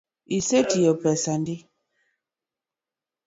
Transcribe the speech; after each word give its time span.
Isetiyo 0.37 0.91
pesa 1.01 1.29
adi? 1.37 1.55